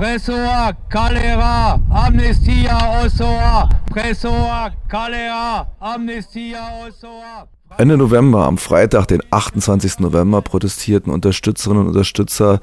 [0.00, 7.46] Presoa, Calera, Amnestia, Osoa, Presoa, Calera, Amnestia, Osoa.
[7.76, 9.98] Ende November, am Freitag, den 28.
[9.98, 12.60] November, protestierten Unterstützerinnen und Unterstützer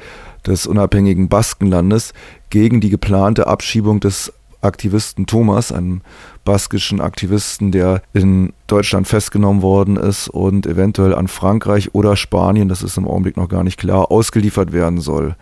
[0.48, 2.14] des unabhängigen Baskenlandes
[2.50, 6.02] gegen die geplante Abschiebung des Aktivisten Thomas, einem
[6.46, 12.84] baskischen Aktivisten, der in Deutschland festgenommen worden ist und eventuell an Frankreich oder Spanien, das
[12.84, 15.36] ist im Augenblick noch gar nicht klar, ausgeliefert werden soll.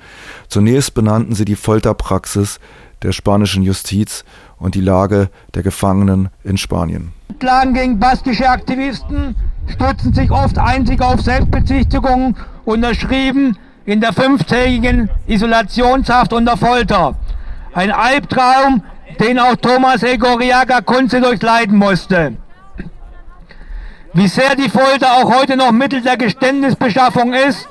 [0.48, 2.60] Zunächst benannten sie die Folterpraxis
[3.04, 4.24] der spanischen Justiz
[4.58, 7.14] und die Lage der Gefangenen in Spanien.
[7.40, 9.36] Klagen gegen baskische Aktivisten
[9.68, 12.36] stützen sich oft einzig auf Selbstbezichtigungen,
[12.66, 17.16] unterschrieben in der fünftägigen Isolationshaft unter Folter.
[17.74, 18.84] Ein Albtraum,
[19.20, 22.38] den auch Thomas Egoriaga Kunze durchleiden musste.
[24.14, 27.68] Wie sehr die Folter auch heute noch Mittel der Geständnisbeschaffung ist,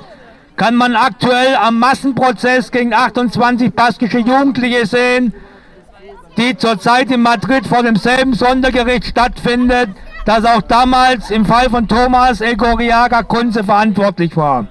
[0.57, 5.33] kann man aktuell am Massenprozess gegen 28 baskische Jugendliche sehen,
[6.37, 9.91] die zurzeit in Madrid vor demselben Sondergericht stattfindet,
[10.25, 14.67] das auch damals im Fall von Thomas Egoriaga Kunze verantwortlich war.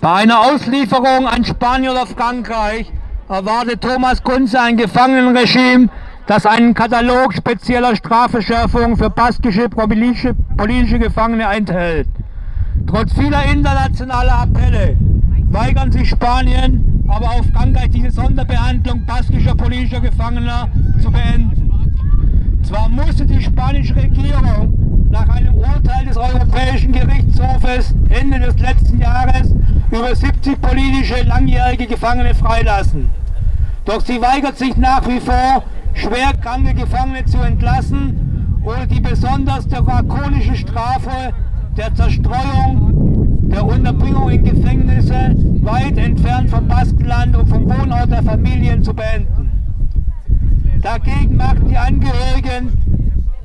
[0.00, 2.90] Bei einer Auslieferung an Spanien oder Frankreich
[3.28, 5.88] erwartet Thomas Kunze ein Gefangenenregime,
[6.26, 12.08] das einen Katalog spezieller Strafeschärfungen für baskische politische, politische Gefangene enthält.
[12.86, 14.96] Trotz vieler internationaler Appelle
[15.50, 20.68] weigern sich Spanien, aber auch Frankreich diese Sonderbehandlung baskischer politischer Gefangener
[21.02, 21.70] zu beenden.
[22.62, 29.54] Zwar musste die spanische Regierung nach einem Urteil des Europäischen Gerichtshofes Ende des letzten Jahres
[29.90, 33.10] über 70 politische langjährige Gefangene freilassen.
[33.84, 35.62] Doch sie weigert sich nach wie vor,
[35.94, 41.32] schwerkranke Gefangene zu entlassen oder die besonders drakonische Strafe
[41.76, 48.82] der Zerstreuung, der Unterbringung in Gefängnisse weit entfernt vom Baskenland und vom Wohnort der Familien
[48.82, 49.50] zu beenden.
[50.82, 52.72] Dagegen machten die Angehörigen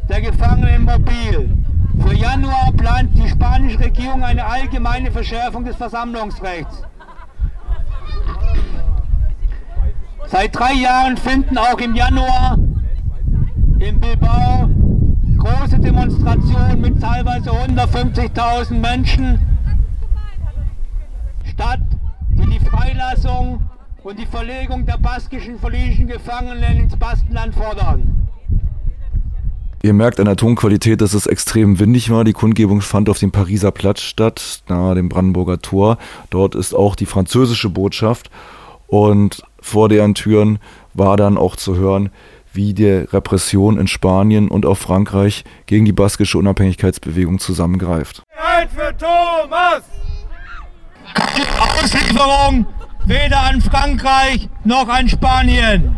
[0.09, 1.62] der Gefangenen mobil.
[2.02, 6.83] Für Januar plant die spanische Regierung eine allgemeine Verschärfung des Versammlungsrechts.
[10.27, 12.58] Seit drei Jahren finden auch im Januar
[13.80, 14.70] in Bilbao
[15.37, 19.39] große Demonstrationen mit teilweise 150.000 Menschen
[21.43, 21.81] statt,
[22.30, 23.61] die die Freilassung
[24.04, 28.12] und die Verlegung der baskischen politischen Gefangenen ins Baskenland fordern.
[29.86, 32.23] Ihr merkt an der Tonqualität, dass es extrem windig war.
[32.23, 35.98] Die Kundgebung fand auf dem Pariser Platz statt, nahe dem Brandenburger Tor.
[36.30, 38.32] Dort ist auch die französische Botschaft.
[38.88, 40.60] Und vor deren Türen
[40.93, 42.11] war dann auch zu hören,
[42.54, 48.23] wie die Repression in Spanien und auch Frankreich gegen die baskische Unabhängigkeitsbewegung zusammengreift.
[48.38, 49.83] Halt für Thomas!
[51.60, 52.66] Auslieferung
[53.04, 55.98] weder an Frankreich noch an Spanien.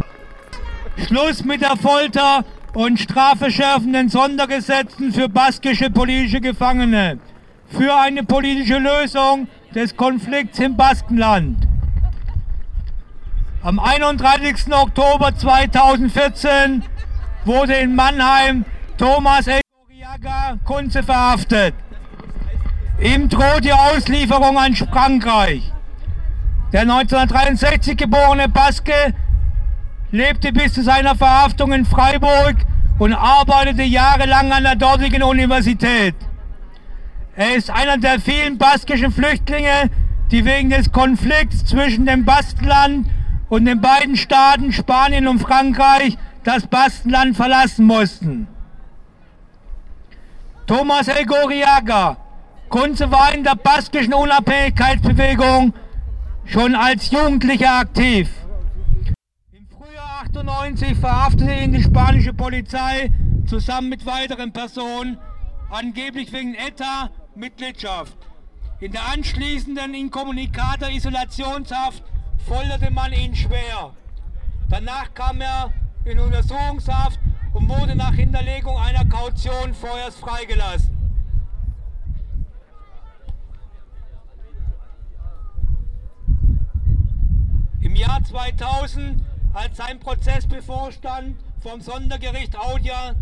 [1.05, 2.43] Schluss mit der Folter
[2.75, 7.19] und strafeschärfenden Sondergesetzen für baskische politische Gefangene.
[7.69, 11.57] Für eine politische Lösung des Konflikts im Baskenland.
[13.63, 14.71] Am 31.
[14.71, 16.83] Oktober 2014
[17.45, 18.65] wurde in Mannheim
[18.97, 21.73] Thomas Egoriaga Kunze verhaftet.
[23.01, 25.71] Ihm droht die Auslieferung an Frankreich.
[26.73, 29.13] Der 1963 geborene Baske
[30.15, 32.55] lebte bis zu seiner Verhaftung in Freiburg
[32.99, 36.15] und arbeitete jahrelang an der dortigen Universität.
[37.35, 39.89] Er ist einer der vielen baskischen Flüchtlinge,
[40.31, 43.07] die wegen des Konflikts zwischen dem Baskenland
[43.49, 48.47] und den beiden Staaten Spanien und Frankreich das Baskenland verlassen mussten.
[50.65, 52.17] Thomas Elgoriaga,
[52.69, 55.73] Kunze war in der baskischen Unabhängigkeitsbewegung
[56.45, 58.29] schon als Jugendlicher aktiv.
[60.39, 63.09] 1998 verhaftete ihn die spanische Polizei
[63.45, 65.17] zusammen mit weiteren Personen,
[65.69, 68.17] angeblich wegen ETA-Mitgliedschaft.
[68.81, 72.03] In der anschließenden Incommunicator Isolationshaft
[72.45, 73.93] folterte man ihn schwer.
[74.69, 75.71] Danach kam er
[76.03, 77.19] in Untersuchungshaft
[77.53, 80.95] und wurde nach Hinterlegung einer Kaution vorerst freigelassen.
[87.79, 93.15] Im Jahr 2000 als sein Prozess bevorstand vom Sondergericht Audia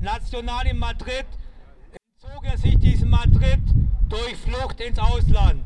[0.00, 1.26] National in Madrid,
[1.92, 3.58] entzog er sich diesem Madrid
[4.08, 5.64] durch Flucht ins Ausland.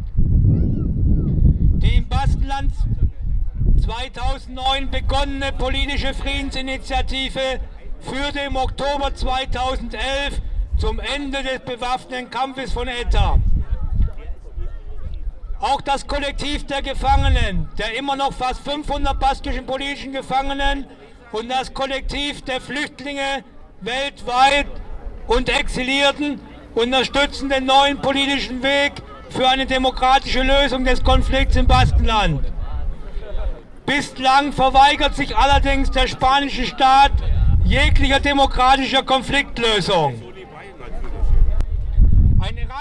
[1.83, 2.73] Die im Baskenland
[3.83, 7.61] 2009 begonnene politische Friedensinitiative
[8.01, 10.41] führte im Oktober 2011
[10.79, 13.39] zum Ende des bewaffneten Kampfes von ETA.
[15.61, 20.87] Auch das Kollektiv der Gefangenen, der immer noch fast 500 baskischen politischen Gefangenen
[21.33, 23.45] und das Kollektiv der Flüchtlinge
[23.83, 24.67] weltweit
[25.27, 26.41] und Exilierten
[26.75, 28.93] unterstützen den neuen politischen Weg
[29.29, 32.41] für eine demokratische Lösung des Konflikts im Baskenland.
[33.85, 37.13] Bislang verweigert sich allerdings der spanische Staat
[37.65, 40.30] jeglicher demokratischer Konfliktlösung.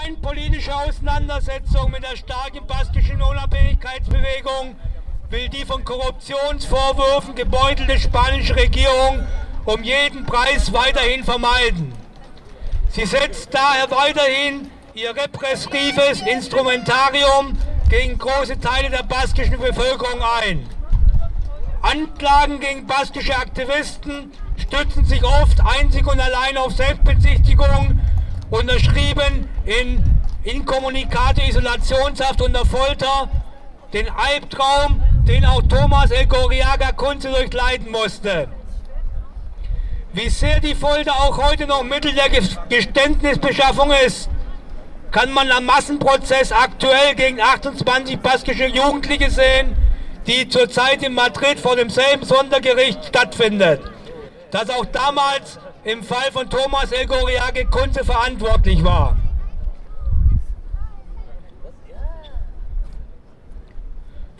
[0.02, 4.76] Rein politische Auseinandersetzung mit der starken baskischen Unabhängigkeitsbewegung
[5.30, 9.26] will die von Korruptionsvorwürfen gebeutelte spanische Regierung
[9.64, 11.92] um jeden Preis weiterhin vermeiden.
[12.90, 17.58] Sie setzt daher weiterhin ihr repressives Instrumentarium
[17.88, 20.66] gegen große Teile der baskischen Bevölkerung ein.
[21.82, 28.00] Anklagen gegen baskische Aktivisten stützen sich oft einzig und allein auf Selbstbezichtigung,
[28.50, 30.02] unterschrieben in
[30.44, 33.28] Inkommunikate, Isolationshaft unter Folter,
[33.92, 38.48] den Albtraum, den auch Thomas El Goriaga Kunze durchleiden musste.
[40.12, 42.28] Wie sehr die Folter auch heute noch Mittel der
[42.68, 44.28] Geständnisbeschaffung ist,
[45.12, 49.76] kann man am Massenprozess aktuell gegen 28 baskische Jugendliche sehen,
[50.26, 53.80] die zurzeit in Madrid vor demselben Sondergericht stattfindet,
[54.50, 59.16] das auch damals im Fall von Thomas El Goriage Kunze verantwortlich war.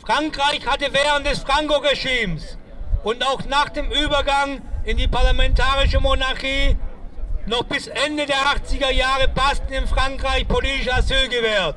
[0.04, 2.58] Frankreich hatte während des Franco-Regimes
[3.04, 6.76] und auch nach dem Übergang in die parlamentarische Monarchie
[7.46, 11.76] noch bis Ende der 80er Jahre Basken in Frankreich politisch Asyl gewährt.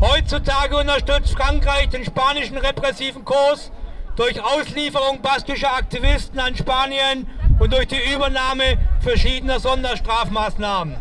[0.00, 3.70] Heutzutage unterstützt Frankreich den spanischen repressiven Kurs
[4.16, 7.26] durch Auslieferung baskischer Aktivisten an Spanien
[7.58, 10.96] und durch die Übernahme verschiedener Sonderstrafmaßnahmen.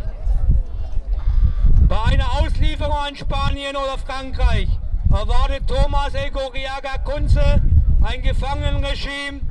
[1.87, 4.67] Bei einer Auslieferung an Spanien oder Frankreich
[5.09, 7.61] erwartet Thomas El Goriaga Kunze
[8.03, 9.41] ein Gefangenenregime,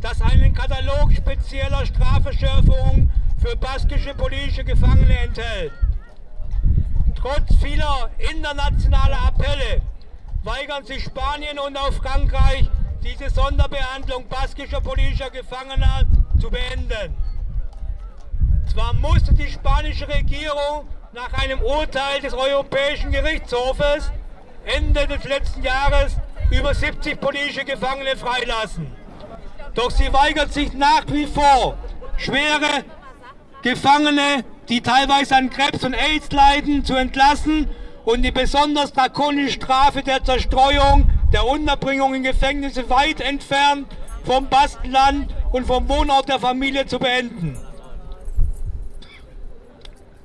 [0.00, 5.72] das einen Katalog spezieller Strafeschärfungen für baskische politische Gefangene enthält.
[7.14, 9.82] Trotz vieler internationaler Appelle
[10.42, 12.68] weigern sich Spanien und auch Frankreich,
[13.02, 16.02] diese Sonderbehandlung baskischer politischer Gefangener
[16.40, 17.16] zu beenden.
[18.72, 24.10] Zwar musste die spanische Regierung nach einem Urteil des Europäischen Gerichtshofes
[24.64, 26.16] Ende des letzten Jahres
[26.50, 28.86] über 70 politische Gefangene freilassen.
[29.74, 31.76] Doch sie weigert sich nach wie vor,
[32.16, 32.84] schwere
[33.62, 37.68] Gefangene, die teilweise an Krebs und AIDS leiden, zu entlassen
[38.04, 43.86] und die besonders drakonische Strafe der Zerstreuung, der Unterbringung in Gefängnisse weit entfernt
[44.24, 47.56] vom Baskenland und vom Wohnort der Familie zu beenden.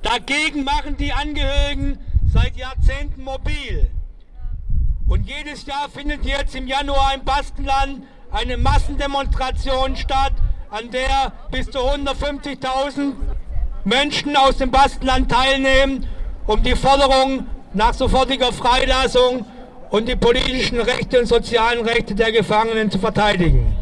[0.02, 1.98] Dagegen machen die Angehörigen
[2.32, 3.90] seit Jahrzehnten mobil.
[5.08, 10.34] Und jedes Jahr findet jetzt im Januar im Baskenland eine Massendemonstration statt,
[10.70, 13.14] an der bis zu 150.000
[13.84, 16.06] Menschen aus dem Baskenland teilnehmen,
[16.46, 19.46] um die Forderung nach sofortiger Freilassung
[19.90, 23.74] und die politischen Rechte und sozialen Rechte der Gefangenen zu verteidigen.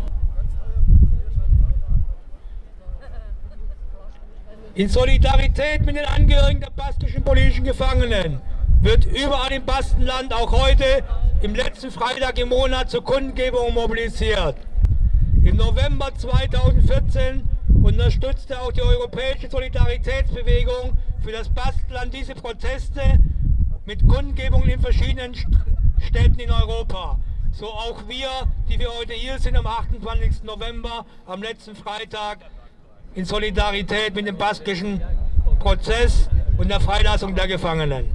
[4.75, 8.41] In Solidarität mit den Angehörigen der baskischen politischen Gefangenen
[8.83, 11.03] wird überall im Baskenland auch heute
[11.41, 14.57] im letzten Freitag im Monat zur Kundgebung mobilisiert.
[15.43, 17.49] Im November 2014
[17.83, 23.01] unterstützte auch die Europäische Solidaritätsbewegung für das Baskenland diese Proteste
[23.87, 25.35] mit Kundgebungen in verschiedenen
[26.01, 27.19] Städten in Europa.
[27.53, 28.29] So auch wir,
[28.69, 30.45] die wir heute hier sind am 28.
[30.45, 32.39] November, am letzten Freitag
[33.15, 35.01] in Solidarität mit dem baskischen
[35.59, 38.11] Prozess und der Freilassung der Gefangenen.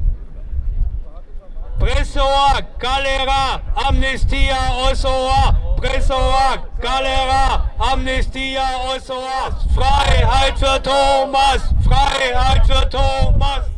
[1.80, 4.56] Presoa, Galera, Amnestia,
[4.88, 8.62] Osoa, Presoa, Galera, Amnestia,
[8.96, 13.71] Osoa, Freiheit für Thomas, Freiheit für Thomas.